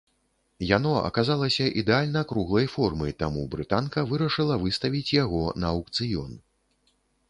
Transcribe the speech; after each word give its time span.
Яно 0.77 0.93
аказалася 1.09 1.67
ідэальна 1.81 2.25
круглай 2.33 2.67
формы, 2.77 3.13
таму 3.21 3.47
брытанка 3.55 4.09
вырашыла 4.15 4.61
выставіць 4.67 5.09
яго 5.23 5.49
на 5.65 5.75
аўкцыён. 5.79 6.31